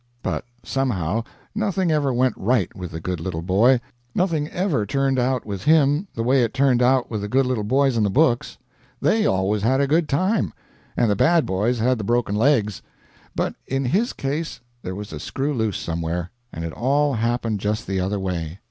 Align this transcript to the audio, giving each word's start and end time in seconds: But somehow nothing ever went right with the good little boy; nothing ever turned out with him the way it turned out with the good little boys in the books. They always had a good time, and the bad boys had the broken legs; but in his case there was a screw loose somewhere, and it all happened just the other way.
But 0.23 0.45
somehow 0.63 1.23
nothing 1.53 1.91
ever 1.91 2.11
went 2.11 2.33
right 2.35 2.75
with 2.75 2.89
the 2.89 2.99
good 2.99 3.19
little 3.19 3.43
boy; 3.43 3.79
nothing 4.15 4.47
ever 4.47 4.83
turned 4.83 5.19
out 5.19 5.45
with 5.45 5.65
him 5.65 6.07
the 6.15 6.23
way 6.23 6.43
it 6.43 6.55
turned 6.55 6.81
out 6.81 7.11
with 7.11 7.21
the 7.21 7.27
good 7.27 7.45
little 7.45 7.63
boys 7.63 7.95
in 7.97 8.01
the 8.03 8.09
books. 8.09 8.57
They 8.99 9.27
always 9.27 9.61
had 9.61 9.79
a 9.79 9.85
good 9.85 10.09
time, 10.09 10.53
and 10.97 11.11
the 11.11 11.15
bad 11.15 11.45
boys 11.45 11.77
had 11.77 11.99
the 11.99 12.03
broken 12.03 12.33
legs; 12.33 12.81
but 13.35 13.53
in 13.67 13.85
his 13.85 14.11
case 14.11 14.59
there 14.81 14.95
was 14.95 15.13
a 15.13 15.19
screw 15.19 15.53
loose 15.53 15.77
somewhere, 15.77 16.31
and 16.51 16.65
it 16.65 16.73
all 16.73 17.13
happened 17.13 17.59
just 17.59 17.85
the 17.85 17.99
other 17.99 18.19
way. 18.19 18.57